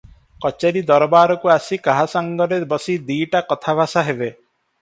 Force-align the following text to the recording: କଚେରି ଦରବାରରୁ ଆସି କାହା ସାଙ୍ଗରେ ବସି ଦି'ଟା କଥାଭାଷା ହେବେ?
କଚେରି 0.45 0.81
ଦରବାରରୁ 0.91 1.51
ଆସି 1.57 1.79
କାହା 1.89 2.07
ସାଙ୍ଗରେ 2.15 2.59
ବସି 2.75 2.97
ଦି'ଟା 3.11 3.43
କଥାଭାଷା 3.53 4.09
ହେବେ? 4.09 4.33